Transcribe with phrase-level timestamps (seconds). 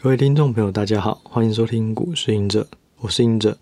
[0.00, 2.68] 各位听众朋友，大家好，欢迎收听股市隐者，
[3.00, 3.58] 我是隐者。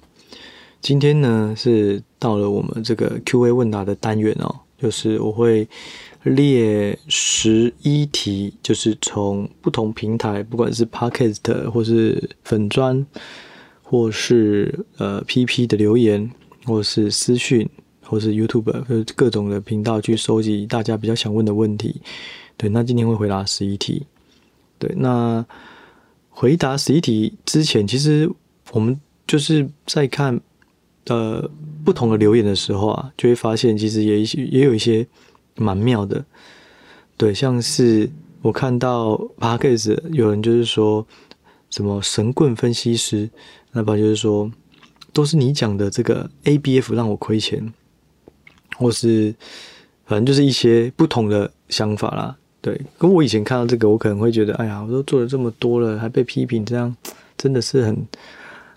[0.82, 5.66] 今天呢是到了我们这个 Q&A 问答的单元哦，就是我会
[6.24, 13.06] 列十一题，就是从不同平台，不管是 Podcast 或是粉砖，
[13.82, 16.30] 或是呃 PP 的留言，
[16.66, 17.66] 或是私讯，
[18.02, 22.02] 或是 YouTube，或是各种的频道去收集大家比较想问的问题。
[22.58, 24.04] 对，那今天会回答十一题。
[24.78, 25.42] 对，那。
[26.38, 28.30] 回答十一题之前，其实
[28.70, 30.38] 我们就是在看
[31.06, 31.50] 呃
[31.82, 35.06] 不同的留言的时候啊，就会发现其实也也有一些
[35.54, 36.22] 蛮妙的。
[37.16, 38.10] 对，像是
[38.42, 41.06] 我看到 Podcast 有人就是说
[41.70, 43.30] 什么神棍分析师，
[43.72, 44.52] 那不就是说
[45.14, 47.72] 都是你讲的这个 ABF 让我亏钱，
[48.76, 49.34] 或是
[50.04, 52.36] 反正就是一些不同的想法啦。
[52.66, 56.92] 对，跟我以前看到这个，我可能会觉得，哎呀，我都做了这么多了，还被批评，这样
[57.38, 57.96] 真的是很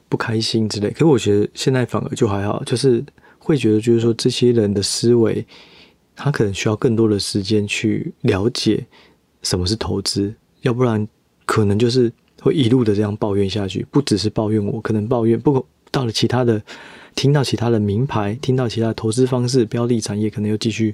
[0.08, 0.92] 不开心之类。
[0.92, 3.04] 可是我觉得现在反而就还好，就是
[3.40, 5.44] 会觉得，就是说这些人的思维，
[6.16, 8.86] 他可能需要更多的时间去了解
[9.42, 10.32] 什么是投资，
[10.62, 11.08] 要不然
[11.48, 16.62] 可能就是会一路的这样抱怨下去，不只是抱怨我，可能抱怨，不过到了其他的，
[17.16, 20.94] 听到其他的名牌，听到其他投资方式、标的产业，可能又继续。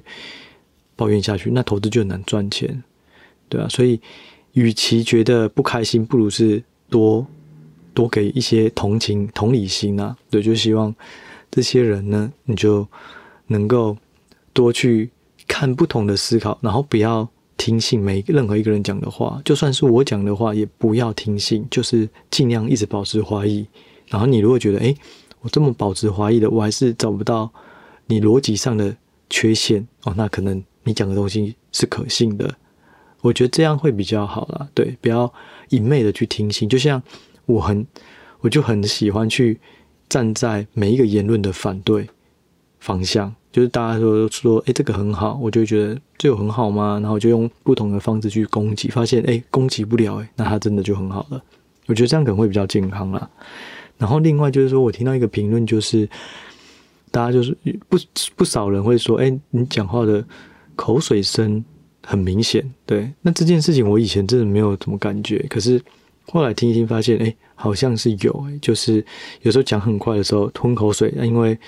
[0.96, 2.82] 抱怨下去，那投资就很难赚钱，
[3.50, 4.00] 对啊，所以，
[4.54, 7.26] 与其觉得不开心，不如是多
[7.92, 10.16] 多给一些同情、同理心啊。
[10.30, 10.94] 对，就希望
[11.50, 12.88] 这些人呢，你就
[13.48, 13.94] 能够
[14.54, 15.10] 多去
[15.46, 23.66] 看不同的思考，然后不要听信每任何一个人讲的话，就算是我讲的话，也不要听信，就是尽量一直保持怀疑。
[24.08, 24.96] 然后你如果觉得，诶，
[25.42, 27.52] 我这么保持怀疑的，我还是找不到
[28.06, 28.96] 你逻辑上的
[29.28, 30.64] 缺陷哦，那可能。
[30.86, 32.54] 你讲的东西是可信的，
[33.20, 34.68] 我觉得这样会比较好啦。
[34.72, 35.30] 对，不要
[35.68, 36.68] 一昧的去听信。
[36.68, 37.02] 就像
[37.44, 37.84] 我很，
[38.38, 39.58] 我就很喜欢去
[40.08, 42.08] 站在每一个言论的反对
[42.78, 43.34] 方向。
[43.50, 47.00] 就是大家说说，诶，这个很好，我就觉得这有很好吗？
[47.02, 51.42] 然后就用不同的方式去攻击，发现诶，攻击不了，诶，那它真的就很好了。
[51.86, 53.28] 我觉得这样可能会比较健康啦。
[53.98, 56.08] 然后另外就是说我听到一个评论，就是
[57.10, 57.56] 大家就是
[57.88, 57.98] 不
[58.36, 60.24] 不少人会说，诶，你讲话的。
[60.76, 61.64] 口水声
[62.04, 63.10] 很明显，对。
[63.22, 65.82] 那这件事情我以前真的没有什么感觉，可是
[66.26, 69.04] 后来听一听发现，哎，好像是有，就是
[69.42, 71.58] 有时候讲很快的时候吞口水，那因为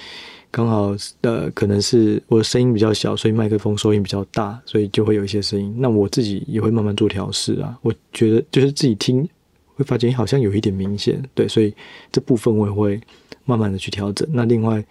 [0.50, 5.74] 刚好呃可能是我的声音比较小，所以麦克风收音比较大，所以就会有一些声音。
[5.78, 7.76] 那我自己也会慢慢做调试啊。
[7.82, 9.28] 我觉得就是自己听
[9.74, 11.74] 会发现好像有一点明显，对，所以
[12.12, 13.00] 这部分我也会
[13.44, 14.28] 慢慢的去调整。
[14.30, 14.84] 那另外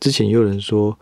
[0.00, 0.96] 之前也有人说。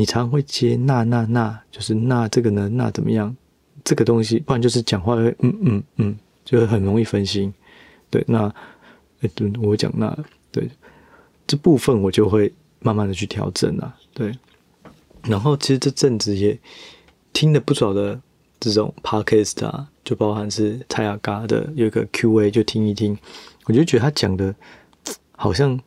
[0.00, 3.36] 你常会接那那那，就是那这个呢，那怎么样？
[3.84, 7.52] 这个东西，不然就是讲话会嗯嗯嗯，就会很容易分心。
[8.08, 8.46] 对，那
[9.20, 10.16] 哎，对，我讲那
[10.50, 10.70] 对
[11.46, 13.94] 这部分，我就会慢慢的去调整啊。
[14.14, 14.32] 对，
[15.24, 16.58] 然后其实这阵子也
[17.34, 18.18] 听了不少的
[18.58, 23.18] 这种 podcast 啊，就包含是蔡阿嘎的有一个 Q&A，就听一听，
[23.66, 24.54] 我就觉得他讲的
[25.32, 25.78] 好像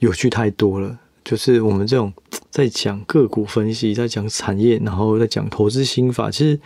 [0.00, 0.98] 有趣太多了。
[1.24, 2.12] 就是我们这种
[2.52, 6.60] 在讲个股分析，在讲产业，然后在讲投资心法，其实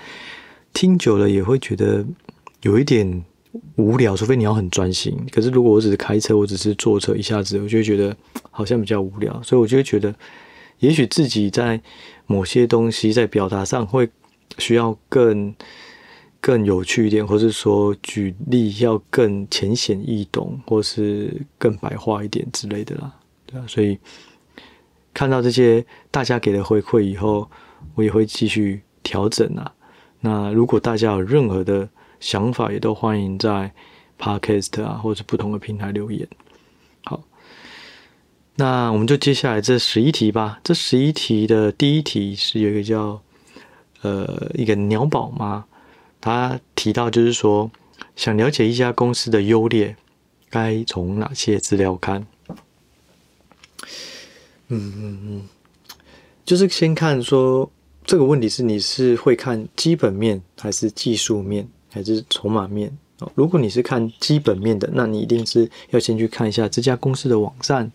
[0.73, 2.05] 听久了也会觉得
[2.63, 3.25] 有一点
[3.77, 5.17] 无聊，除非你要很专心。
[5.31, 8.15] 可是如果我只是开车，我只是坐车，一下子我就会觉得
[8.51, 10.13] 好像比较无聊，所以我就会觉得，
[10.81, 11.81] 也许自己在
[12.27, 14.09] 某些东西在表达上会
[14.59, 15.55] 需要更
[16.41, 23.13] 更有趣一点，或是说举例要更浅显易懂，或是更白话一点之类的啦，
[23.47, 23.97] 对啊，所以。
[25.17, 27.51] 看到这些大家给的回馈以后，
[27.95, 29.73] 我也会继续调整啊。
[30.21, 31.89] 那如果大家有任何的
[32.21, 33.73] 想法，也都欢迎在
[34.19, 36.29] Podcast 啊或者不同的平台留言。
[37.07, 37.23] 好，
[38.57, 40.61] 那我们就接下来这十一题吧。
[40.63, 43.23] 这十一题的第一题是有一个叫
[44.03, 45.65] 呃一个鸟宝妈，
[46.21, 47.71] 他提到就是说
[48.17, 49.97] 想了解一家公司的优劣，
[50.51, 52.27] 该从哪些资料看？
[54.69, 55.43] 嗯嗯嗯，
[56.45, 57.71] 就是先看说
[58.05, 63.31] 这个问题是你是会看基本面还是技术面还是筹码面哦？
[63.35, 67.91] 如果你是看基本面的，那你一定是要先去看一下这家公司的网站，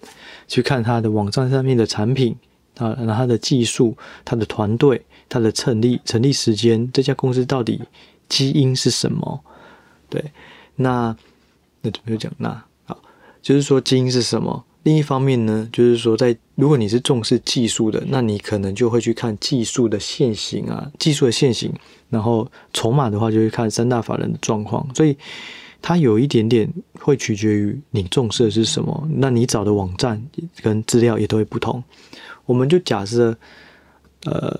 [0.48, 2.36] 去看它的网站上面的产品
[2.78, 7.82] 啊，然后它的技术、它的团队、它的成立成立时间，这家公司到底
[8.30, 9.44] 基因是什么？
[10.10, 10.24] 对，
[10.76, 11.16] 那
[11.82, 12.98] 那怎么就讲那好，
[13.42, 14.64] 就是说基因是什么？
[14.84, 21.74] 另一方面呢，就是说，在如果你是重视技术的，那你可能就会去看技术的线型啊，技术的线型，
[22.08, 24.88] 然后筹码的话，就会看三大法人的状况。
[24.94, 25.18] 所以
[25.82, 30.24] 它有一点点会取决于你重视的是什么，那你找的网站
[30.62, 31.84] 跟资料也都会不同。
[32.46, 33.36] 我们就假设，
[34.26, 34.60] 呃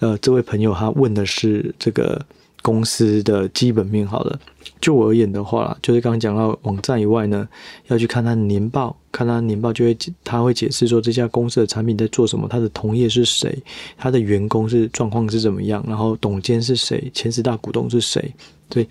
[0.00, 2.22] 呃，这位朋友他问的是这个
[2.62, 4.38] 公司的基本面，好了。
[4.80, 7.48] 就我而言的话啦，就是刚刚讲到网站以外呢，
[7.88, 13.60] 要去看他的年报，看他的年报就会他会解释说这家公司的产品在做什么，他的同业是谁，
[13.96, 18.32] 他的员工是状况是怎么样，然后董监是谁，前十大股东是谁，
[18.70, 18.86] 所以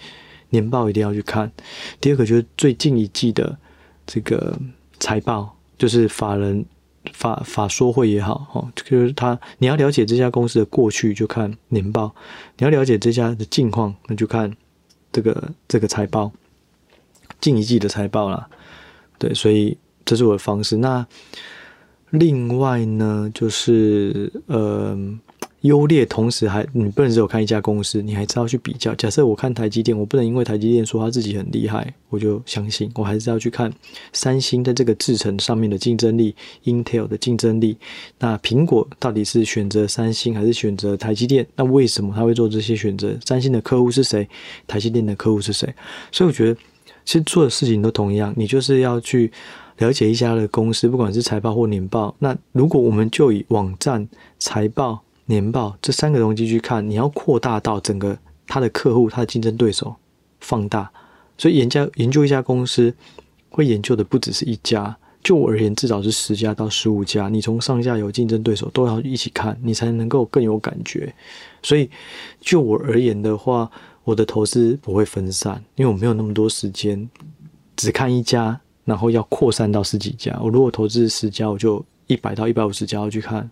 [0.49, 1.49] 年报一定要去看。
[2.01, 3.57] 第二个就是最近一季的
[4.05, 4.59] 这个
[4.99, 6.65] 财报，就是法人
[7.13, 12.15] 法法说会也好，哦，就是他你要了解这家公司的过去就看年报，
[12.57, 14.55] 你要了解这家的近况那就看。
[15.09, 16.31] 这个这个财报，
[17.41, 18.47] 近一季的财报啦，
[19.17, 19.75] 对，所以
[20.05, 20.77] 这是我的方式。
[20.77, 21.07] 那
[22.11, 25.17] 另外呢，就是呃。
[25.67, 28.95] 优劣同时还，你不能只有看一家公司，你还知道去比较。
[28.95, 33.71] 假设我看台积电，我不能因为台积电说他自己很厉害，我就相信，我还是要去看
[34.11, 37.77] 三星在这个制程上面的竞争力，Intel 的竞争力。
[38.19, 41.45] 那苹果到底是选择三星还是选择台积电？
[41.55, 43.17] 那为什么他会做这些选择？
[43.25, 44.27] 三星的客户是谁？
[44.65, 45.71] 台积电的客户是谁？
[46.11, 46.59] 所以我觉得，
[47.05, 49.31] 其实做的事情都同样，你就是要去
[49.77, 52.15] 了解一家的公司，不管是财报或年报。
[52.19, 54.07] 那如果我们就以网站
[54.39, 55.03] 财报。
[55.27, 59.95] 年报这三个东西去看，你要扩大到整个他的客户、他的竞争对手，
[60.41, 60.91] 放大。
[61.37, 62.93] 所以研究研究一家公司，
[63.49, 64.97] 会研究的不只是一家。
[65.23, 67.27] 就我而言，至少是十家到十五家。
[67.27, 71.13] 你从上下游竞争对手都要一起看，你才能够更有感觉。
[71.61, 71.89] 所以
[72.39, 73.69] 就我而言的话，
[74.05, 77.09] 我的投资不会分散，因为我没有那么多时间
[77.75, 80.39] 只看一家，然后要扩散到十几家。
[80.41, 83.49] 我如果投资十家，我就一百到一百五十家要去看，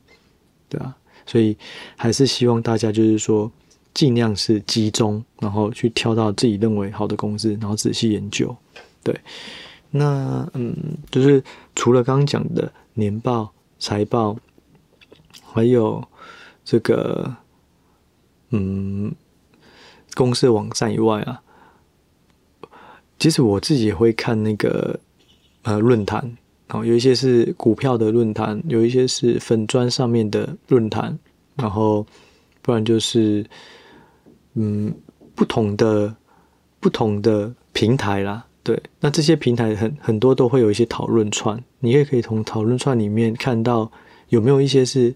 [0.70, 0.96] 对啊。
[1.26, 1.58] 所以
[1.96, 3.52] 还是希望大家就是说，
[3.94, 8.56] 尽量是集中，然后去挑到自己认为好的公司，然后仔细研究。
[9.04, 9.20] 对，
[9.92, 10.76] 那嗯，
[11.10, 11.44] 就是
[11.76, 14.36] 除了刚刚讲的年报、财报，
[15.54, 16.04] 还有
[16.64, 17.36] 这个
[18.50, 19.14] 嗯
[20.14, 21.42] 公司的网站以外啊，
[23.18, 25.00] 其实我自己也会看那个
[25.64, 26.38] 呃论坛。
[26.68, 31.18] 然后有一些是股票的论坛，有一些是粉砖上面的论坛，
[31.56, 32.06] 然后
[32.62, 33.46] 不然就是
[34.56, 34.94] 嗯
[35.36, 36.16] 不同的
[36.80, 38.46] 不同的平台啦。
[38.64, 43.92] 对，那这些平台很很多都会有一些讨论串，你也可以从讨论串里面看到
[44.30, 45.14] 有没有一些是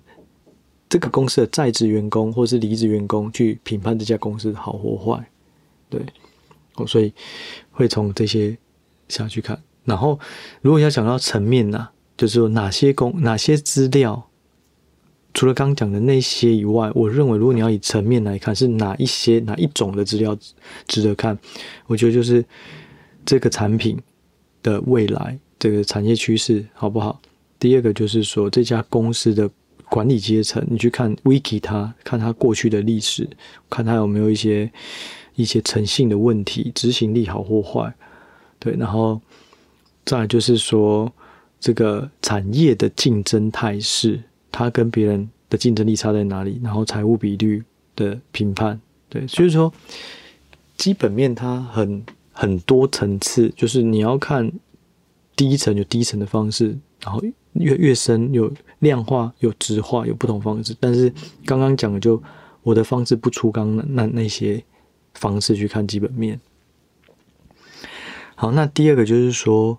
[0.87, 5.27] 这个公司的在职员工或是离职员工去评判这家公司好或坏。
[5.89, 5.99] 对，
[6.85, 7.11] 所以
[7.71, 8.55] 会从这些
[9.07, 9.59] 下去看。
[9.89, 10.19] 然后，
[10.61, 14.29] 如果要讲到层面呢、就是说哪些公哪些资料，
[15.33, 20.37] 除了刚讲的那些以外，我认为如果你要以层面来看，是哪一些哪一种的资料
[20.85, 21.37] 值得看？
[21.87, 22.45] 我觉得就是
[23.25, 23.97] 这个产品
[24.61, 27.19] 的未来，这个产业趋势好不好？
[27.57, 29.49] 第二个就是说这家公司的
[29.89, 33.27] 管理阶层，你去看 Wiki 它，看它过去的历史，
[33.69, 34.71] 看它有没有一些
[35.35, 37.93] 一些诚信的问题，执行力好或坏，
[38.59, 39.19] 对，然后。
[40.09, 41.13] 再来就是说，
[41.59, 44.19] 这个产业的竞争态势，
[44.51, 46.59] 它跟别人的竞争力差在哪里？
[46.63, 47.63] 然后财务比率
[47.95, 49.71] 的评判，对，所以说
[50.75, 54.51] 基本面它很很多层次，就是你要看
[55.35, 57.21] 第一层有第一层的方式，然后
[57.53, 61.13] 越越深有量化有质化有不同方式，但是
[61.45, 62.19] 刚刚讲的就
[62.63, 64.63] 我的方式不出刚那那那些
[65.13, 66.41] 方式去看基本面。
[68.33, 69.77] 好，那第二个就是说。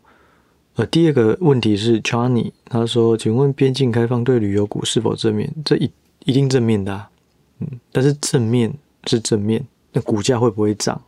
[0.80, 5.52] 呃，第二个问题是 Johnny，他说：“请问边境开放对旅游股是否正面？
[5.62, 5.90] 这一
[6.24, 7.10] 一定正面的啊，
[7.58, 8.72] 嗯，但是正面
[9.04, 10.98] 是正面，那股价会不会涨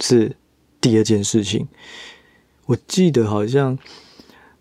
[0.00, 0.36] 是
[0.78, 1.66] 第二件事情。
[2.66, 3.78] 我记得好像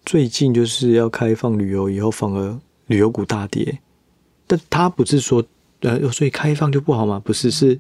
[0.05, 3.79] 最近就是要开放旅游以后，反而旅游股大跌，
[4.47, 5.43] 但他不是说
[5.81, 7.21] 呃，所以开放就不好吗？
[7.21, 7.77] 不是，是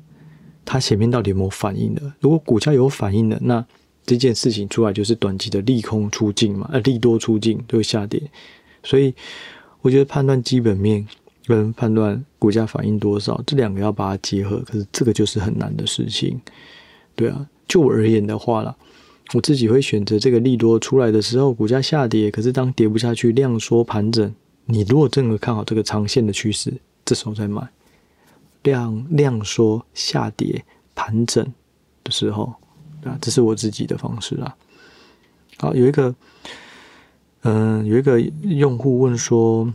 [0.65, 2.01] 他前面到底有没有反应的？
[2.19, 3.65] 如果股价有反应的，那。”
[4.07, 8.19] 这件事情出来就是短期的利空出尽嘛，呃，利多出尽就会下跌，
[8.81, 9.13] 所以
[9.81, 11.05] 我觉得判断基本面
[11.45, 16.39] 跟判断股价反应多少这两个要把它结合，可是这个就是很难的事情，
[17.15, 18.73] 对啊，就我而言的话啦，
[19.33, 24.33] 我自己会选择这个利多出来的时候，股价下跌，可是当跌不下去，量缩盘整，
[24.67, 26.73] 你如果真的看好这个长线的趋势，
[27.03, 27.67] 这时候再买，
[28.63, 30.63] 量量缩下跌
[30.95, 31.45] 盘整
[32.05, 32.53] 的时候。
[33.03, 34.55] 啊，这是我自己的方式啦。
[35.57, 36.13] 好，有一个，
[37.41, 39.73] 嗯、有一个用户问说，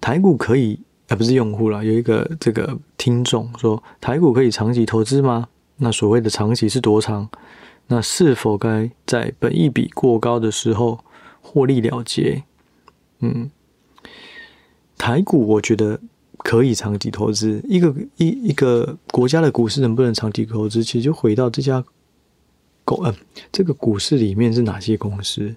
[0.00, 5.48] 台股可以，啊，不是用户啦，有一个这个听众说，台股可以长期投资吗？
[5.76, 7.28] 那所谓的长期是多长？
[7.88, 11.04] 那是否该在本益比过高的时候
[11.42, 12.44] 获利了结？
[13.18, 13.50] 嗯，
[14.96, 16.00] 台股我觉得
[16.44, 17.60] 可以长期投资。
[17.66, 21.82] 一个一一个国家的股市能不能长期投资，其实就回到这家
[22.84, 23.12] 公嗯，
[23.50, 25.56] 这个股市里面是哪些公司？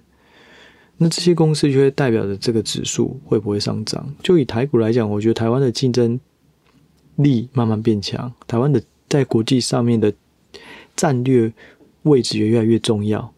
[0.96, 4.12] 那这些公司就会代表着这个指数会不会上涨？
[4.22, 6.18] 就以台股来讲，我觉得台湾的竞争
[7.16, 10.12] 力慢慢变强，台湾的在国际上面的
[10.96, 11.52] 战略
[12.02, 13.32] 位置也越来越重要。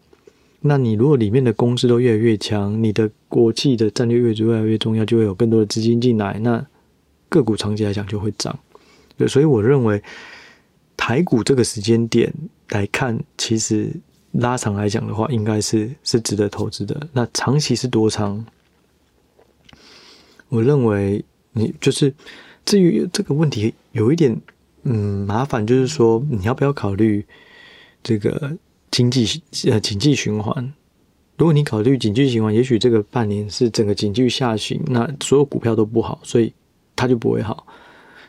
[0.61, 6.65] 那你如果里面的公司都越来越强，你的国际的战略位置越来越重要，就会有更多的资金进来，那
[7.31, 8.55] 个股长期来讲就会涨。
[9.17, 9.99] 对，所以我认为
[10.95, 12.31] 台股这个时间点
[12.69, 13.91] 来看，其实
[14.33, 17.07] 拉长来讲的话，应该是是值得投资的。
[17.13, 18.45] 那长期是多长？
[20.49, 22.13] 我认为你就是
[22.63, 24.39] 至于这个问题有一点
[24.83, 27.25] 嗯麻烦，就是说你要不要考虑
[28.03, 28.57] 这个？
[28.91, 30.73] 经济呃，经济循环。
[31.37, 36.51] 如果你考虑经济循环，也许这个半年是整个经济下行，那所有股票都不好，所以
[37.01, 37.65] 它就不会好。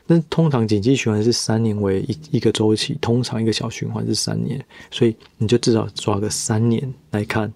[0.06, 7.52] 那通常经济循环是三年为一一个周期，通常一个小循环是三年，所以你就至少抓个三年来看，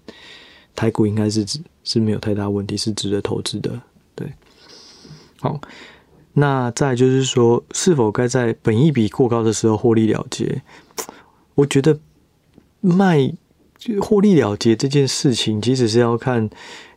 [0.75, 3.81] 台股应该是值是没有太大问题，是值得投资的。
[4.13, 4.31] 对，
[5.39, 5.59] 好，
[6.33, 10.61] 那再就是说，是否该在本益比过高的时候获利了结？
[11.55, 11.99] 我觉得。
[12.79, 13.33] 卖
[13.75, 16.47] 就获利了结这件事情，其实是要看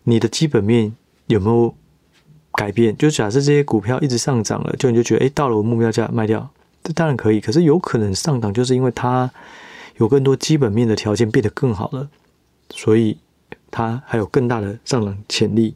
[0.04, 0.94] 你的基本面
[1.26, 1.74] 有没有
[2.60, 2.94] 改变。
[2.98, 6.46] 就假设这些股票一直上涨了，就你就觉得，诶，到了我目标价卖掉，
[6.84, 7.40] 这当然可以。
[7.40, 9.30] 可是有可能上涨，就是因为它
[9.96, 12.06] 有更多基本面的条件变得更好了，
[12.68, 13.16] 所以
[13.70, 15.74] 它还有更大的上涨潜力。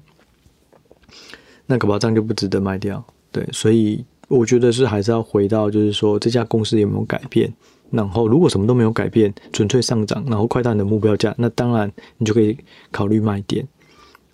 [1.67, 3.03] 那个保障就不值得卖掉。
[3.33, 7.51] 对，所以我觉得是还是要回到，就是说这家公司有没有改变。
[7.91, 12.57] 然后，如果什么都没有改变，纯粹上涨，然后快到你的目标价，那当然你就可以
[12.91, 13.65] 考虑卖点。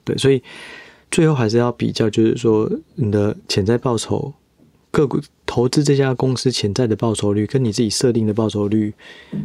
[0.02, 0.42] 对，所以
[1.10, 4.32] 最后还是要比较，就是说你的潜在报酬，
[4.90, 8.94] 个股投资这家公司潜在的报酬率，跟你自己设定的报酬率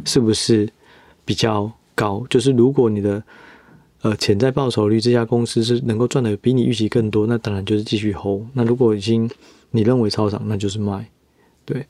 [0.04, 0.68] 是不是
[1.24, 2.24] 比较高？
[2.30, 3.22] 就是如果你的
[4.02, 8.42] 呃潜在报酬率这家公司是能够赚的比你预期更多，那当然就是继续 hold。
[8.52, 9.28] 那如果已经
[9.72, 11.08] 你认为超涨，那就是卖。
[11.64, 11.86] 对。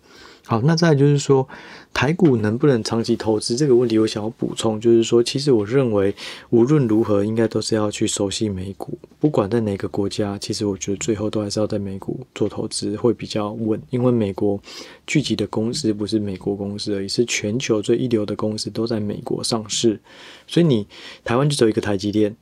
[0.49, 1.49] 好，那再就是说，
[1.97, 6.15] 台股能不能长期投资这个问题，我想要补充，就是说，其实我认为
[6.50, 14.61] 无论如何，应该都是要去熟悉美股，不管在哪个国家，其实我觉得最后都还是要在美股做投资会比较稳，因为美国
[15.07, 19.99] 聚集的公司不是美国公司而已，是全球最一流的公司都在美国上市，
[20.47, 20.87] 所以你
[21.25, 22.37] 台湾就只有一个台积电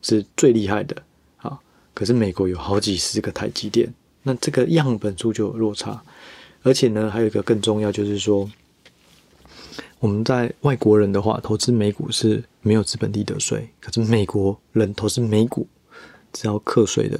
[0.00, 0.96] 是最厉害的，
[1.42, 1.60] 啊，
[1.92, 3.92] 可是美国有好几十个台积电，
[4.22, 6.02] 那这个样本数就有落差。
[6.62, 8.50] 而且呢，还有一个更重要，就是说，
[10.00, 15.66] 我们在外国人的话，投资美股是没有资本利得税，可是美国人投资美股
[16.34, 17.18] 是要课税的，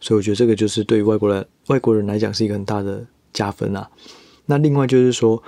[0.00, 3.90] 所以我觉得这个就是对于外国人外国人来讲是一个很大的加分啊。
[4.46, 5.42] 那另外就是说，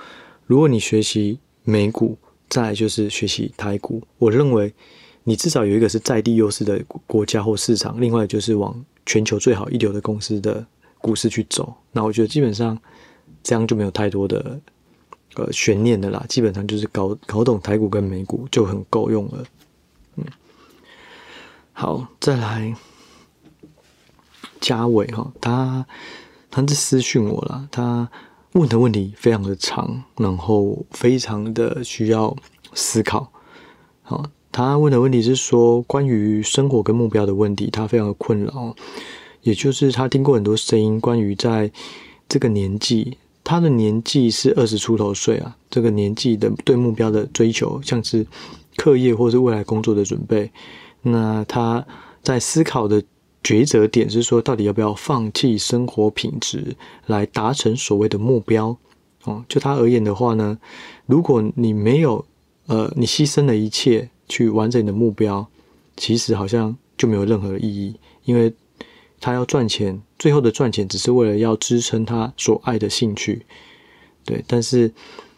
[0.45, 2.17] 如果你学习美股，
[2.49, 4.73] 再来就是学习台股，我认为
[5.23, 10.65] 你至少有一个是在地优势的国家或市场，另外就是往全球最好一流的公司的
[10.99, 11.73] 股市去走。
[11.91, 12.77] 那我觉得基本上。
[13.45, 14.57] 这样就没有太多的
[15.35, 19.43] 呃悬念的啦，基本上就是搞搞懂台股跟美股就很够用了。
[20.15, 20.25] 嗯，
[21.71, 22.75] 好，再来
[24.61, 25.85] 嘉伟哈，他
[26.51, 28.09] 他是私讯我了，他
[28.51, 32.35] 问的问题非常的长，然后非常的需要
[32.73, 33.31] 思考。
[34.03, 38.75] 好，他问的问题是说关于生活跟目标的问题，他非常的困扰，
[39.41, 41.71] 也就是他听过很多声音，关于在
[42.29, 43.17] 这个年纪。
[43.43, 48.25] 他的年纪是二十出头岁啊，这个年纪的对目标的追求，像是
[48.77, 50.49] 课业或是未来工作的准备，
[51.01, 51.85] 那他
[52.21, 53.03] 在思考的
[53.43, 56.75] 抉择点是说，到底要不要放弃生活品质
[57.07, 58.77] 来达成所谓的目标？
[59.25, 60.57] 哦，就他而言的话呢，
[61.05, 62.25] 如果你没有
[62.67, 65.45] 呃，你牺牲了一切去完成你的目标，
[65.97, 68.53] 其实好像就没有任何意义，因为。
[69.23, 73.45] 他要赚钱，最后的赚钱只是为了要支撑他所爱的兴趣，
[74.25, 74.43] 对。
[74.45, 74.91] 但是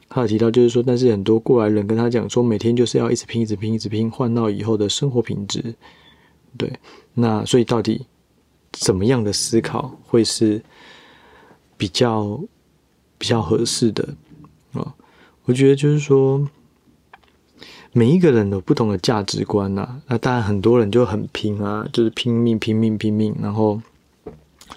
[0.09, 5.75] 他有提到，就是说，但是很多过来人跟他讲说，每天就是要一直拼，一直拼，一直拼，换到以后的生活品质，
[6.57, 6.73] 对。
[7.13, 8.07] 那所以到底
[8.71, 10.59] 怎么样的思考会是
[11.77, 12.41] 比较
[13.19, 14.15] 比较合适的
[14.73, 14.95] 啊？
[15.43, 16.49] 我觉得就是说。
[17.97, 23.81] 每一个人有不同的价值观呐、那当然很多人就很拼啊，就是拼命拼命拼命，然后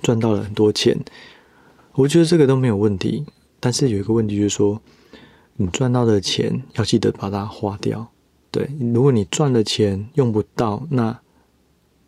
[0.00, 0.96] 赚到了很多钱。
[1.94, 3.26] 我觉得这个都没有问题，
[3.58, 4.80] 但是有一个问题就是说，
[5.56, 8.06] 你赚到的钱要记得把它花掉，
[8.52, 11.18] 对，如果你赚了钱用不到，那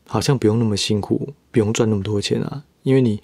[0.07, 3.21] 好像不用那么辛苦，不用赚那么多钱啊，因为你，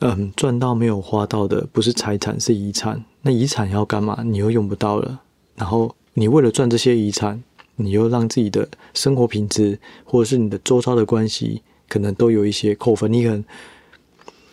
[0.00, 3.02] 嗯，赚到没有花到的不是财产，是遗产。
[3.22, 4.22] 那遗产要干嘛？
[4.22, 5.22] 你又用不到了，
[5.54, 7.42] 然后你为了赚这些遗产，
[7.76, 13.12] 你又让自己的生活品质或者是你的周遭的关系，可能都有一些扣分。
[13.12, 13.44] 你可能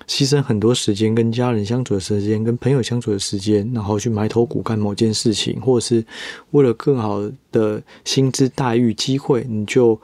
[0.08, 6.06] 牺牲很多时间跟家人相处的时间，跟朋友相处的时间，然后去埋头苦干某件事情，或者是
[6.52, 7.22] 为了更好
[7.52, 10.00] 的薪资待遇机会，你就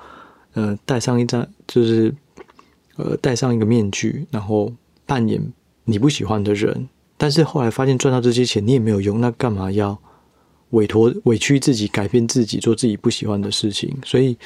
[0.54, 2.14] 呃戴上一张，就是
[2.98, 4.74] 呃戴上一个面具，然后
[5.06, 5.42] 扮演
[5.86, 6.90] 你不喜欢的人。
[7.16, 9.98] 但是后来发现赚到这些钱你也没有用，那干嘛要
[10.74, 13.92] 委托委屈自己改变自己做自己不喜欢的事情？
[14.06, 14.38] 所以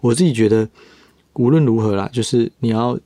[0.00, 0.68] 我自己觉得
[1.32, 2.96] 无论如何啦，就是你要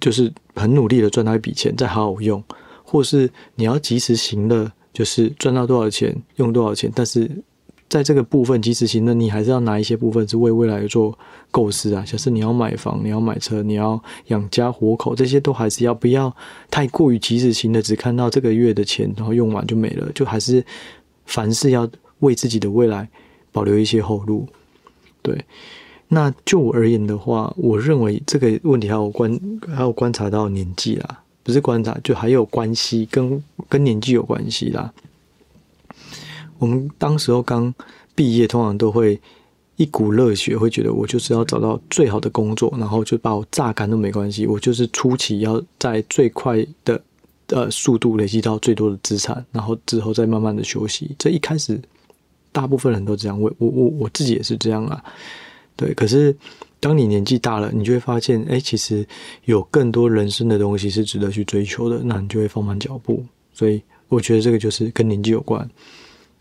[0.00, 2.42] 就是很努力的赚到一笔钱再好好用，
[2.82, 7.30] 或是你要及时行乐，就是赚到多少钱用多少钱，但是。
[7.90, 11.18] 在这个部分，及时行乐，你还是要拿一些部分是为未来做
[11.50, 12.04] 构思啊。
[12.04, 16.32] 像是你要买房，你要买车，你要养家活口，这些都还是要不要
[16.70, 20.08] 太过于及时行乐，只看到这个月的钱，然后用完就没了。
[20.12, 20.64] 就还是
[21.30, 23.08] 凡事要为自己的未来
[23.52, 24.48] 保留一些后路。
[25.22, 25.44] 对，
[26.08, 29.40] 那就我而言的话，我认为这个问题还有观
[29.74, 34.92] 还有观察到年纪啦，不是观察，就还有关系跟跟年纪有关系啦。
[36.58, 37.72] 我们当时候刚
[38.14, 39.20] 毕业，通常都会
[39.76, 44.46] 一股热血，会觉得我就是要找到最好的工作，然后就把我榨干都没关系。
[44.46, 47.00] 我就是初期要在最快的
[47.50, 51.14] 呃速度累积到最多的资产，然后之后再慢慢的休息。
[51.18, 51.80] 这一开始
[52.52, 55.04] 大部分人都这样，我我我我自己也是这样啊。
[55.76, 56.36] 对，可是
[56.78, 59.06] 当你年纪大了，你就会发现，哎，其实
[59.44, 63.24] 有更多人生的东西是值得去追求的，那你就会放慢脚步。
[63.52, 65.68] 所以我觉得这个就是跟年纪有关。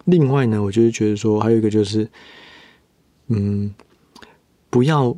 [0.06, 2.10] 另外呢，我就是觉得说，还有一个就是，
[3.28, 3.74] 嗯，
[4.70, 5.16] 不要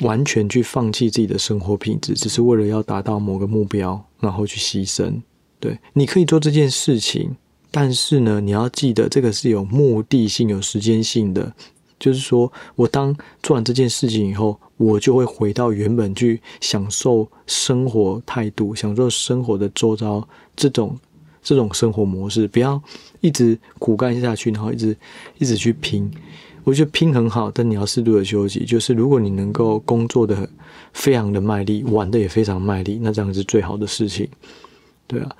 [0.00, 5.20] 完全去放弃自己的生活品质，只是为了要达到某个目标，然后去牺牲。
[5.60, 7.36] 对，你可以做这件事情，
[7.70, 11.52] 但是呢，你要记得这个是有目的性、有时间性的。
[11.98, 20.98] 就是说我当做完这件事情以后，我就会回到原本去享受生活态度、享受生活的周遭这种。
[21.46, 22.82] 这种生活模式，不要
[23.20, 24.96] 一直苦干下去，然后一直
[25.36, 26.10] 一直去拼。
[26.62, 28.64] 我觉得拼很好，但你要适度的休息。
[28.64, 30.48] 就是如果你能够工作的
[30.94, 34.26] 非常的卖力，玩的也非常卖力，那这样是最好的事情。
[35.06, 35.36] 对啊，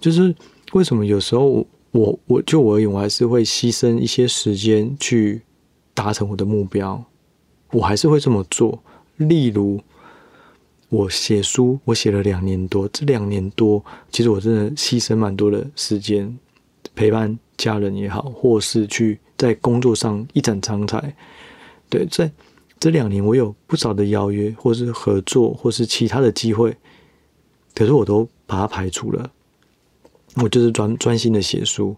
[0.00, 0.34] 就是
[0.72, 5.42] 为什么有时候我我就我而言，我还是会牺牲一些时间去
[5.92, 7.04] 达成我的目标，
[7.72, 8.82] 我还是会这么做。
[9.16, 9.80] 例如。
[10.90, 12.86] 我写书，我写了两年多。
[12.92, 16.38] 这两年多，其实我真的牺牲蛮多的时间，
[16.94, 21.12] 陪伴家人也好，或是去在工作上一展长才。
[21.90, 22.30] 对，在
[22.78, 26.76] 这两年，我有不少的邀约，或是合作，或是其他的机会，
[27.74, 29.30] 可是我都把它排除了。
[30.36, 31.94] 我就是专专心的写书，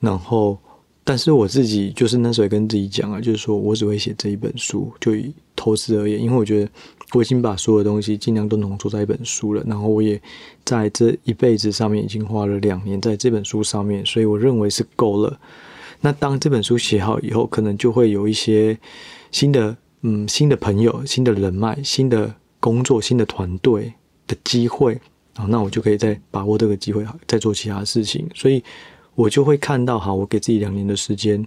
[0.00, 0.58] 然后，
[1.04, 6.70] 但是我自己就是那时候也跟自己讲啊，就是说我只会写这一本书，就以投资而言，因为我觉得。
[7.12, 10.20] 我已经把所有东西尽量都浓缩在一本书了，然后我也
[10.64, 15.38] 在这一辈子上面已经花了两年在这本书上面，所以我认为是够了。
[16.00, 18.76] 那当这本书写好以后，可能就会有一些
[19.30, 23.94] 新的嗯新的朋友、新的人脉、新的工作、新的团队
[24.26, 25.00] 的机会
[25.34, 28.28] 啊，那我就可以再把握这个机会，再做其他事情。
[28.34, 28.62] 所以
[29.14, 31.46] 我就会看到，好，我给自己两年的时间，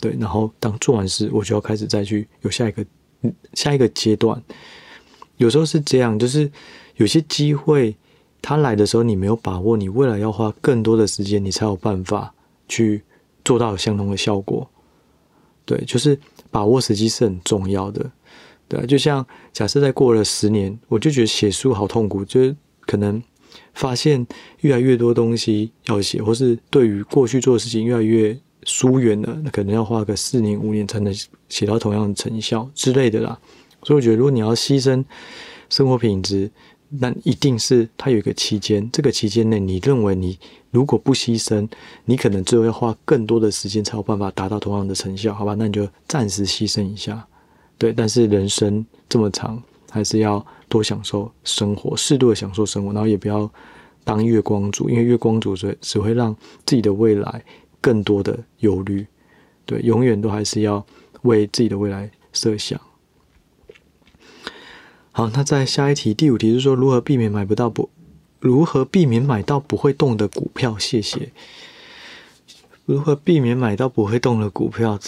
[0.00, 2.84] 对，然后当做完事，我就要开始再去有下一个
[3.54, 4.42] 下一个阶段。
[5.36, 6.50] 有时候是这样，就是
[6.96, 7.96] 有些机会
[8.42, 12.34] 它来的时候，你没有把握，你未来要花更多的时间，你才有办法
[12.68, 13.02] 去
[13.44, 14.68] 做到相同的效果。
[15.64, 16.18] 对，就是
[16.50, 18.10] 把握时机是很重要的。
[18.70, 23.20] 对啊，就像假设再过了十年，我就觉得写书好痛苦，就是可能
[23.74, 24.24] 发现
[24.60, 31.12] 越来越多东西要写，或是对于过去做的事情越来越疏远了，那可能要花个四年五年才能
[31.48, 33.36] 写到同样的成效之类的啦。
[33.82, 35.04] 所以我觉得，如果你要牺牲
[35.68, 36.48] 生活品质，
[36.90, 38.88] 那一定是它有一个期间。
[38.92, 40.38] 这个期间内，你认为你
[40.70, 41.68] 如果不牺牲，
[42.04, 45.56] 你可能最后要花更多的时间才有办法达到同样的成效，好吧？
[45.58, 47.26] 那你就暂时牺牲一下，
[47.80, 47.92] 对。
[47.92, 53.50] 但是人生这么长，还是要多享受生活，适度的享受生活，然后也不要
[54.04, 57.42] 当月光族，因为月光族只只会让自己的未来
[57.80, 59.06] 更多的忧虑。
[59.64, 60.84] 对，永远都还是要
[61.22, 62.80] 为自己的未来设想。
[65.12, 67.90] 好，那在下一题，第五题是说如何避免买不到不，
[68.38, 70.78] 如何避免买到不会动的股票？
[70.78, 71.32] 谢谢。
[72.86, 74.98] 如何避免买到不会动的股票？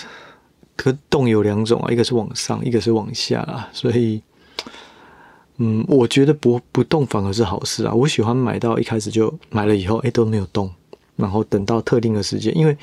[0.83, 3.69] 可动有两种啊，一个是往上，一个是往下啊。
[3.73, 4.21] 所以，
[5.59, 7.95] 嗯，我觉得不不动反而是好事啊。
[7.95, 10.69] 我喜欢买到一开始就买了以后，哎，都没有动，
[11.15, 12.77] 然后等到特定的时间，因为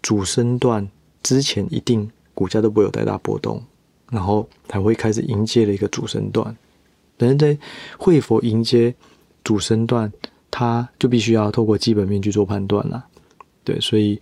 [0.00, 0.88] 主升段
[1.22, 3.62] 之前一定股价都不会有太大波动，
[4.10, 6.56] 然后才会开始迎接了一个主升段。
[7.18, 7.58] 等人在
[7.98, 8.94] 会否迎接
[9.44, 10.10] 主升段，
[10.50, 13.04] 它就必须要透过基本面去做判断了。
[13.62, 14.18] 对，所以。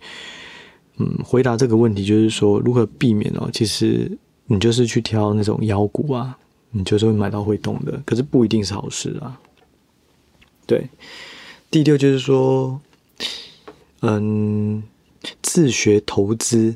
[1.01, 3.49] 嗯，回答这个问题就是说，如何避免哦？
[3.51, 6.37] 其实你就是去挑那种妖股啊，
[6.69, 9.39] 你就是会买到会动的，可是不一定是好事啊。
[10.67, 10.87] 对，
[11.71, 12.79] 第六就是说，
[14.01, 14.83] 嗯，
[15.41, 16.75] 自学投资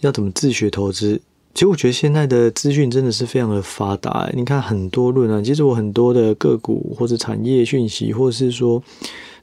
[0.00, 1.18] 要怎么自学投资？
[1.54, 8.82] 其实我觉得现在的资讯真的是非常的发达，你看很多论啊，其实我很多的个股或者产业讯息，或者是说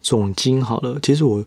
[0.02, 1.44] 总经好了，其实我。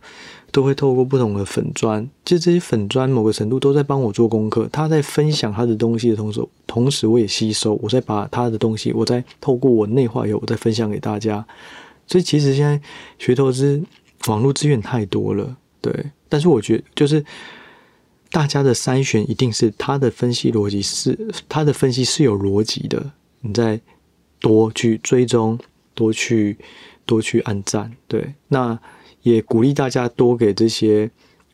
[0.53, 4.69] 都会透过不同的粉砖，其实这些粉砖某个程度都在帮我做功课。
[4.71, 11.45] 他在分享他的东西的同时，同时我也吸收，我再把他的东西，我再透过我内化以后，我再分享给大家。
[12.07, 12.79] 所以其实现在
[13.19, 13.83] 学投资，
[14.27, 16.11] 网络资源太多了，对。
[16.29, 17.25] 但是我觉得，就是
[18.31, 23.11] 大家的筛选一定是他的分析逻辑是他的分析是有逻辑的，
[23.41, 23.81] 你再
[24.39, 25.59] 多去追踪，
[25.95, 26.59] 多去
[27.07, 28.35] 多去按赞，对。
[28.49, 28.79] 那。
[29.23, 31.11] 也鼓励大家多给这些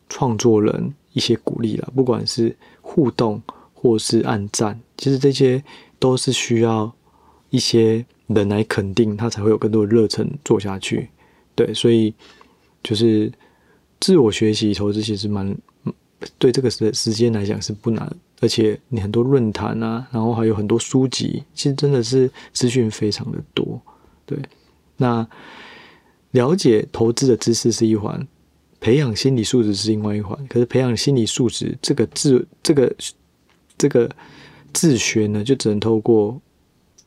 [0.09, 3.43] 创作人一些鼓励啦，不管是互动
[3.75, 5.63] 或是按赞，其实这些
[5.99, 6.91] 都是需要
[7.51, 11.11] 一些人来肯定，他才会有更多的热忱做下去。
[11.55, 12.15] 对，所以
[12.83, 13.31] 就是
[14.01, 15.55] 自我学习投资其实蛮
[16.39, 23.81] 对这个时时间来讲是不难，而且你很多论坛啊，然后还有很多书籍，其实真的是资讯非常的多。
[24.25, 24.39] 对，
[24.97, 25.29] 那。
[26.33, 28.27] 了解投资的知识是一环，
[28.81, 30.39] 培养心理素质是另外一环。
[30.47, 32.95] 可是培养心理素质这个自这个
[33.79, 34.11] 这个
[34.75, 36.39] 自学呢，就只能透过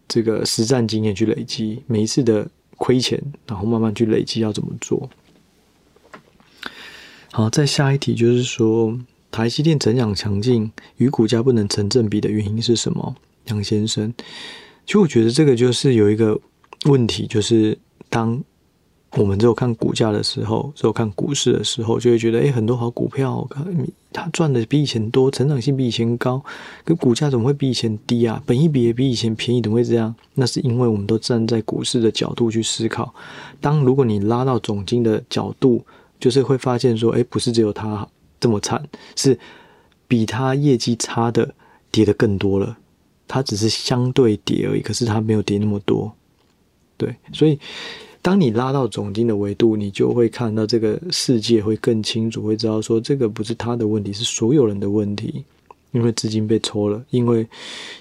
[0.07, 1.83] 这个实战经验去累积。
[1.85, 5.07] 每一次的亏钱，然后慢慢去累积要怎么做。
[7.31, 13.15] 好，再下一题就是说，台积电成长强劲与股价不能成正比的原因是什么？
[13.45, 14.11] 杨先生，
[14.85, 16.39] 其实我觉得这个就是有一个
[16.85, 17.77] 问题，就是
[18.09, 18.43] 当。
[19.17, 23.45] 我们只有看股价的时候，只有看股市的时候，就会觉得，哎，很多好股票，
[24.13, 26.41] 它赚的比以前多，成长性比以前高，
[26.85, 28.41] 可股价怎么会比以前低啊？
[28.45, 30.15] 本益比也比以前便宜，怎么会这样？
[30.35, 33.13] 那是因为我们都站在股市的角度去思考。
[33.59, 35.83] 当如果你拉到总经的角度，
[36.17, 38.07] 就是会发现说，哎，不是只有它
[38.39, 38.81] 这么惨，
[39.17, 39.37] 是
[40.07, 41.53] 比它业绩差的
[41.91, 42.77] 跌得更多了。
[43.27, 46.09] 它只是相对跌而已，可是它没有跌那么多。
[46.95, 47.59] 对，所以。
[48.21, 55.43] 当你拉到总经的维度，你就会看到这个世界会更清楚，会知道说这个不是他的问题，是所有人的问题。
[55.91, 57.45] 因为资金被抽了，因为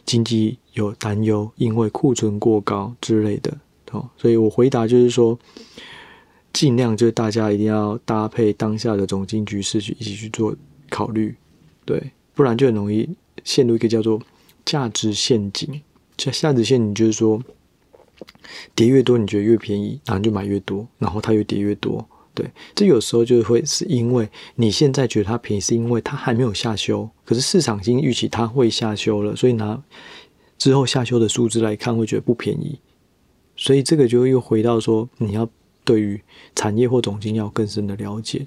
[0.06, 3.52] 经济有担忧，因为库存过高之类的。
[3.90, 5.36] 哦，所以我回答就是说，
[6.52, 10.54] 尽量就是大家一定要搭配当下的总经局势去一起去做
[10.88, 11.34] 考虑，
[11.84, 13.08] 对，不然就很容易
[13.42, 14.20] 陷入一个叫做
[14.64, 15.80] 价值陷阱。
[16.16, 17.42] 价价值陷阱就是说。
[18.74, 22.06] 跌越多，你觉得越便宜，然后就买越多，然后它越跌越多。
[22.32, 29.82] 对，这有时候就会是因为你现在觉得它便宜，是因为它还没有下修，可是市场已经预期它会下修了，所以拿
[30.56, 32.78] 之后下修的数字来看，会觉得不便宜。
[33.56, 35.48] 所以这个就又回到说，你要
[35.84, 36.22] 对于
[36.54, 38.46] 产业或总经要更深的了解。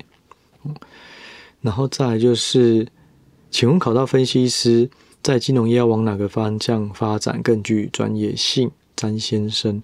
[1.62, 2.88] 然后再来就是，
[3.52, 4.90] 请问考到分析师
[5.22, 8.72] 在金融业要往哪个方向发展更具专业性？
[8.96, 9.82] 詹先生，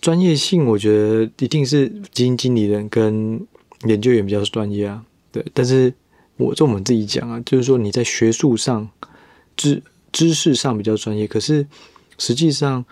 [0.00, 3.46] 专业性我觉得一定是基金经理人跟
[3.86, 5.44] 研究员比较专业啊，对。
[5.52, 5.92] 但是
[6.36, 8.88] 我就我们自己讲啊，就是说你在学术上
[9.56, 11.66] 知知识上比较专业，可是
[12.16, 12.84] 实际上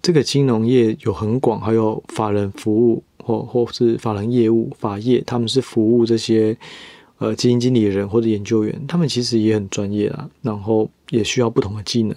[0.00, 6.56] 这个金融业有很广，还有法人服务或或是法人业务法业，他们是服务这些
[7.18, 12.16] 呃基金经理人或者研究员，他们其实也很专业啊，然后也需要不同的技能，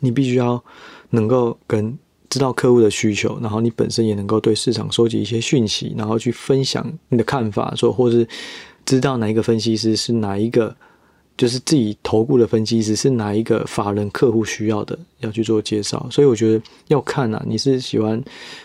[0.00, 0.62] 你必须要。
[1.10, 1.96] 能够跟
[2.28, 8.26] 知道客户的需求，然后你本身也能够对市场收集一些讯息，然后去分享你的看法，说或是
[8.84, 10.74] 知道哪一个分析师是哪一个，
[11.36, 16.06] 就是自己投顾的分析师是哪一个法人客户需要的，要去做介绍。
[16.10, 18.22] 所以我觉得要看啊，你是喜欢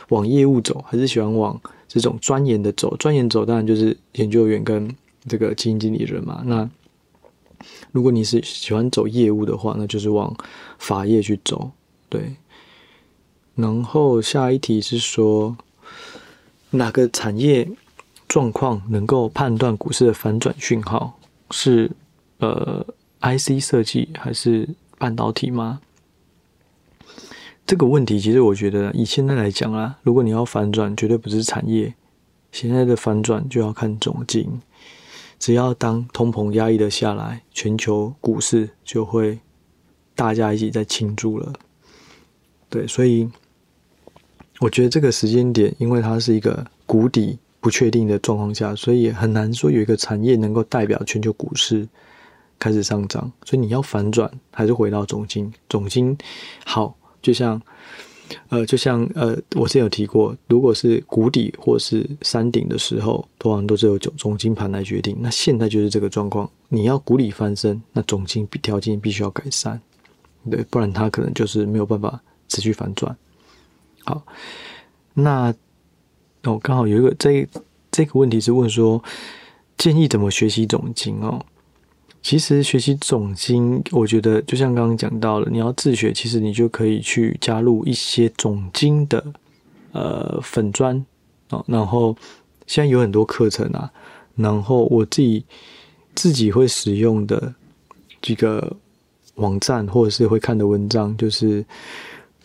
[0.09, 2.95] 往业务走，还是喜欢往这种钻研的走？
[2.97, 4.87] 钻研走当然就是研究员跟
[5.27, 6.43] 这个基金经理人嘛。
[6.45, 6.69] 那
[7.91, 10.31] 如果你是喜欢走业务的话，那就是往
[10.77, 11.71] 法业去走。
[12.15, 12.35] 对，
[13.55, 15.57] 然后下一题是说
[16.69, 17.69] 哪个产业
[18.27, 21.19] 状况能够判断股市的反转讯号
[21.51, 21.91] 是
[22.39, 22.85] 呃
[23.21, 25.81] IC 设计还是半导体吗？
[27.65, 31.93] 这个问题其实我觉得以现在来讲啊，如果你要反转，绝对不是产业，
[32.51, 34.61] 现在的反转就要看总经。
[35.37, 39.39] 只要当通膨压抑的下来，全球股市就会
[40.15, 41.53] 大家一起在庆祝了。
[42.69, 43.29] 对，所以
[44.59, 51.87] 我觉得这个时间点，因为它是一个谷底不确定的状况下，所以很难说有一个产业能够代表全球股市
[52.59, 53.31] 开始上涨。
[53.43, 56.17] 所以你要反转，还是回到总经，总经
[56.65, 56.95] 好。
[57.21, 57.59] 就像，
[58.49, 65.17] 呃，就像呃，我之前有提过，如果是谷底或是山顶的时候，通常都是由总总经盘来决定。
[65.19, 69.81] 那现在就是这个状况，你要谷底翻身，那总经条件必须要改善，
[70.51, 73.15] 对，不然它可能就是没有办法持续反转。
[74.03, 74.23] 好，
[75.13, 75.53] 那
[76.43, 77.47] 哦，刚好有一个这
[77.91, 79.03] 这个问题是问说，
[79.77, 81.43] 建议怎么学习总经哦？
[82.21, 89.23] 其实学习总经，我觉得就像刚刚讲到了，你要自学，其实你就可以去加入一些总经的
[89.91, 91.05] 呃粉专
[91.49, 92.15] 啊，然后
[92.65, 93.91] 现在有很多课程啊，
[94.35, 95.45] 然后我自己
[96.15, 97.53] 自己会使用的
[98.23, 98.75] 几个
[99.35, 101.63] 网站或者是会看的文章，就是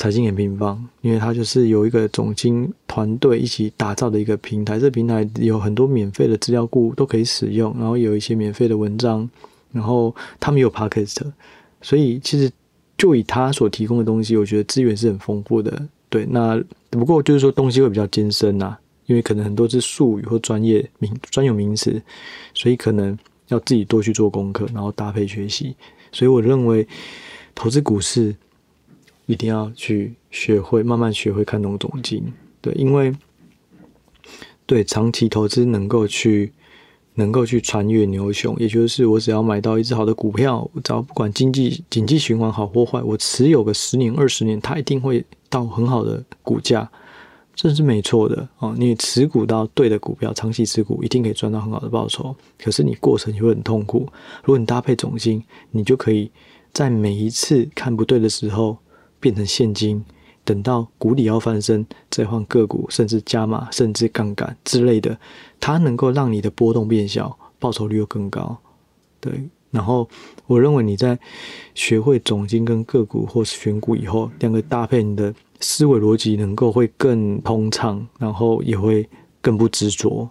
[0.00, 9.28] 财经 M 平方，因为它就是有一个总经团队一起打造的一个平台，这个平台有很多免费的资料库都可以使用，然后有一些免费的文章。
[9.72, 11.18] 然后他们有 Podcast，
[11.82, 12.50] 所以其实
[12.96, 15.86] 就以他所提供的东西，我觉得资源是很丰富的。
[16.08, 16.58] 对，那
[16.88, 22.00] 不过就是说东西会比较艰深呐，因为可能很多是术语或专业名专有名词，
[22.54, 23.16] 所以可能
[23.48, 25.76] 要自己多去做功课，然后搭配学习。
[26.10, 26.88] 所以我认为
[27.54, 28.34] 投资股市
[29.30, 32.32] 一定要去学会，慢慢学会看懂总经。
[32.60, 33.14] 对，因为
[34.66, 36.52] 对长期投资能够去。
[37.14, 46.88] 能够去穿越牛熊，也就是我只要买到一只好的股票，只要不管经济经济循环好或坏，我持有个十年二十年，它一定会到很好的股价，
[47.54, 48.74] 这是没错的哦。
[48.78, 52.34] 你持股到对的股票，长期持股一定可以赚到很好的报酬。
[52.56, 54.08] 可是你过程就会很痛苦。
[54.44, 56.30] 如果你搭配总经，你就可以
[56.72, 58.78] 在每一次看不对的时候
[59.20, 60.04] 变成现金。
[60.42, 65.16] 等到谷底要翻身，再换个股，甚至加码，甚至杠杆之类的，
[65.61, 68.56] 它能够让你的波动变小，报酬率又更高。
[69.20, 70.09] 对，然后
[70.46, 71.16] 我认为你在
[71.74, 79.09] 学会总经跟个股或是选股以后，两个搭配，你的思维逻辑能够会更通畅，然后也会
[79.42, 80.28] 更不执着。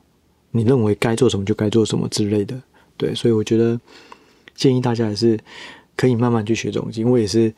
[0.51, 2.59] 你认为该做什么就该做什么之类的。
[2.97, 3.79] 对，所以我觉得
[4.55, 5.39] 建议大家还是。
[5.99, 7.53] 可以慢慢去学总经，我也是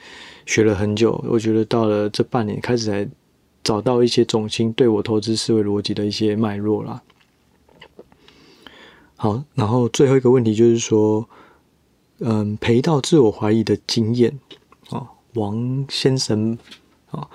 [0.48, 1.24] 学了很久。
[1.30, 3.08] 我觉得到了这半年开始才
[3.64, 7.04] 找到一些总经对我投资思维逻辑的一些脉络啦。
[9.16, 11.30] 好，然后最后一个问题就是说，
[12.18, 14.40] 嗯，赔到自我怀疑的经验
[14.90, 16.58] 啊，王先生
[17.12, 17.30] 啊，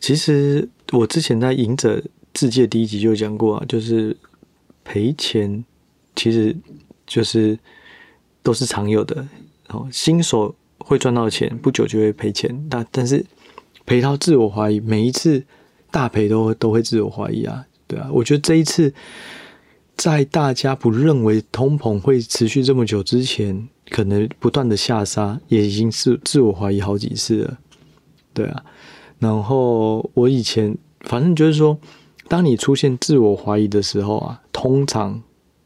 [0.00, 2.02] 其实我之前在《赢者
[2.34, 4.16] 自界》第一集就讲过啊，就是
[4.82, 5.64] 赔钱
[6.16, 6.56] 其实
[7.06, 7.56] 就是
[8.42, 9.24] 都是常有的。
[9.68, 12.66] 哦，新手会赚到钱，不久就会赔钱。
[12.70, 13.24] 但但是
[13.84, 15.44] 赔到自我怀疑，每一次
[15.90, 18.08] 大赔都都会自我怀疑啊，对啊。
[18.12, 18.92] 我觉得这一次
[19.96, 27.58] 在大家不认为通膨会持续这么久之前，可能不断的下杀，也已经是自我怀疑好几次了，
[28.32, 28.64] 对啊。
[29.18, 31.78] 然后我以前反正就是说，
[32.28, 35.22] 当你出现自我怀疑的时候啊，通常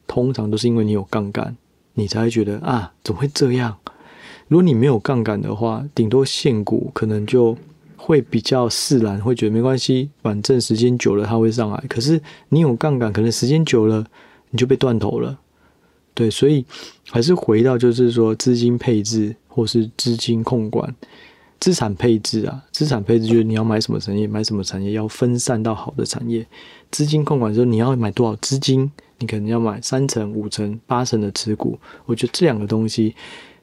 [0.06, 1.56] 通常都是因为你有杠杆。
[1.94, 3.76] 你才会觉得啊，怎么会这样？
[4.50, 7.56] 如果你没有杠杆的话，顶多限股可能就
[7.96, 11.84] 会比较释然，会觉得没关系，反正时间久了它会上来。
[11.88, 14.04] 可是你有杠杆，可能时间久了
[14.50, 15.38] 你就被断头了。
[16.14, 16.64] 对，所以
[17.08, 20.92] 还是回到就是说资金配置或是资金控管、
[21.60, 22.60] 资产配置啊。
[22.72, 26.44] 资产配置就是你要买什么产业，买什么产业要分散到好的产业。
[26.90, 28.90] 资金控管就是你要买多少资金。
[29.22, 33.14] 你可能要买三成、五成、八成的持股，我觉得这两个东西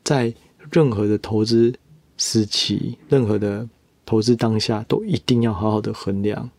[0.04, 0.32] 在
[0.72, 1.74] 任何的投资
[2.18, 3.68] 时期、任何的
[4.06, 6.50] 投资当下都一定要好好的衡量，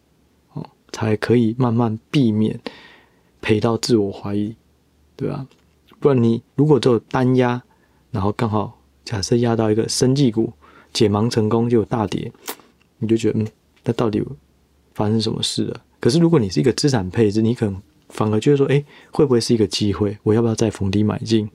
[0.53, 2.59] 哦，才可以慢慢避免
[3.41, 4.55] 赔到自我怀疑，
[5.17, 5.47] 对吧？
[6.01, 7.63] 不然你如果只有单压，
[8.11, 10.53] 然后刚好假设压到一个生技股
[10.93, 12.31] 解盲成功就有大跌，
[12.99, 13.47] 你就觉得嗯，
[13.85, 14.23] 那到底
[14.95, 15.81] 发生什么事了？
[16.01, 17.81] 可是如果你是一个资产配置，你可能。
[18.11, 20.17] 反而就是说，哎，会不会是一个机会？
[20.23, 21.47] 我要不要再逢低买进？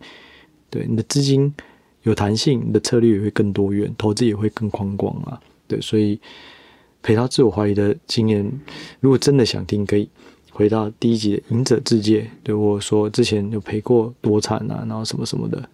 [0.70, 1.52] 对，你的资金
[2.04, 5.40] 有弹性，你的策略也会更多元，投资也会更宽广啊。
[5.68, 6.20] 对，所以
[7.02, 8.50] 赔到自我怀疑的经验，
[9.00, 10.08] 如果真的想听，可以
[10.52, 15.68] 回到第一集的隐者自介，对我说之前有赔过多惨啊，然后什么什么的，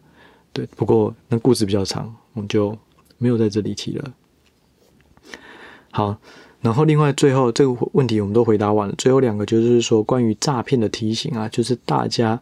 [0.54, 2.78] 对，不过那故事比较长，我们就
[3.18, 4.14] 没有在这里提了。
[5.92, 6.16] 好，
[6.62, 12.40] 然后另外最后这个问题我们都回答完了，最后两个就是说关于诈骗的提醒啊，就是大家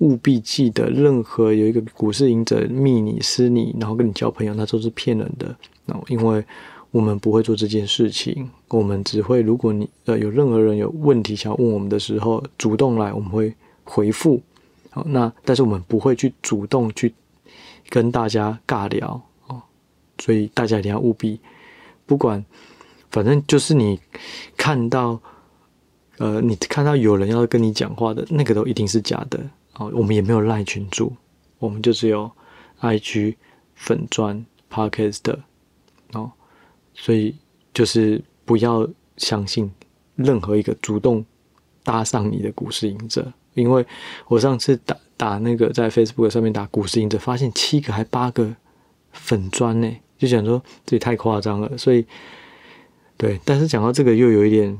[0.00, 5.56] 务必记得，任何有一个股市赢者密你、私你，然后跟你交朋友，那都是骗人的。
[5.86, 6.44] 那因为
[6.90, 14.40] 我们不会做这件事情，我们只会，如果你呃有任何人有问题想要问我们的时候，主动来，我们会回复。
[14.90, 17.14] 好，那但是我们不会去主动去
[17.88, 19.62] 跟大家尬聊哦，
[20.18, 21.38] 所以大家一定要务必，
[22.06, 22.44] 不管
[23.10, 24.00] 反正就是你
[24.56, 25.20] 看到
[26.18, 29.38] 呃你看到有人要跟你讲话的那个都一定是假的
[29.74, 31.14] 哦，我们也没有赖群主，
[31.58, 32.30] 我们就只有
[32.80, 33.36] IG
[33.74, 35.38] 粉砖 Podcast 的
[36.12, 36.32] 哦。
[36.94, 37.36] 所以
[37.72, 39.70] 就是不要相信
[40.16, 41.24] 任何一个主动
[41.82, 43.86] 搭上你的股市赢者，因为
[44.26, 48.54] 我上次打打那个在 Facebook 上面打股市赢者，发现七个还八个
[49.12, 51.78] 粉砖呢，就想说这也太夸张了。
[51.78, 52.04] 所以
[53.16, 54.78] 对，但是讲到这个又有一点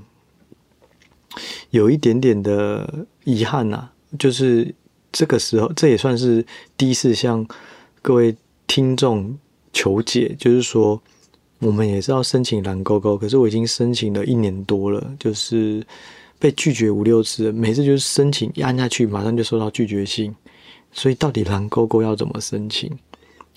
[1.70, 4.74] 有一点点的遗憾呐、就是
[5.12, 6.44] 这个时候这也算是
[6.76, 7.46] 第一次向
[8.02, 8.34] 各位
[8.66, 9.38] 听众
[9.72, 11.00] 求解，就是说。
[11.62, 15.86] 我们也是要申请蓝勾勾，可是我已经申请了一年多了，就是
[16.38, 20.34] 被拒绝五六次，每次就是申请一按下去，马上就收到拒绝信。
[20.90, 22.90] 所以到底蓝勾勾要怎么申请？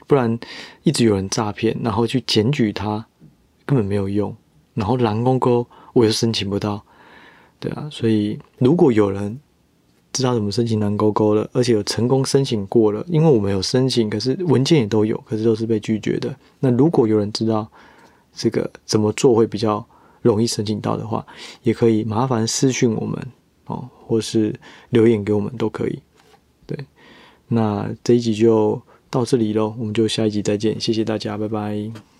[0.05, 0.37] 不然
[0.83, 3.05] 一直有人诈骗，然后去检举他，
[3.65, 4.35] 根本没有用。
[4.73, 6.83] 然后蓝勾勾我又申请不到，
[7.57, 7.87] 对啊。
[7.89, 9.39] 所以如果有人
[10.13, 16.33] 知道怎么申请蓝勾勾了，而且有成功申请过了，因为我们有申请，可是文件也都有，可是都是被拒绝的。
[16.59, 17.67] 那如果有人知道，
[18.33, 19.85] 这个怎么做会比较
[20.21, 21.25] 容易申请到的话，
[21.63, 23.19] 也可以麻烦私讯我们
[23.65, 24.53] 哦，或是
[24.91, 25.99] 留言给我们都可以。
[26.65, 26.77] 对，
[27.47, 32.12] 那这一集就到这里喽，我们就下一集再见，谢谢大家，拜拜。